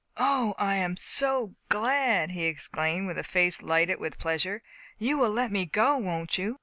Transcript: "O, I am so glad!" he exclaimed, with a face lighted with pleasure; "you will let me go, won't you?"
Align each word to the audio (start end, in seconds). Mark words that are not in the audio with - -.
"O, 0.17 0.55
I 0.57 0.77
am 0.77 0.97
so 0.97 1.53
glad!" 1.69 2.31
he 2.31 2.45
exclaimed, 2.45 3.05
with 3.05 3.19
a 3.19 3.23
face 3.23 3.61
lighted 3.61 3.99
with 3.99 4.17
pleasure; 4.17 4.63
"you 4.97 5.15
will 5.19 5.29
let 5.29 5.51
me 5.51 5.67
go, 5.67 5.95
won't 5.97 6.39
you?" 6.39 6.59